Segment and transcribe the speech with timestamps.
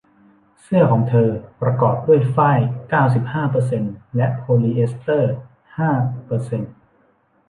[0.61, 1.29] เสื้อของเธอ
[1.61, 2.59] ประกอบด้วยฝ้าย
[2.89, 5.33] เก้าสิบห้าเปอร์เซ็นต์และโพลีเอสเตอร์
[5.77, 5.91] ห้า
[6.25, 6.71] เปอร์เซ็นต์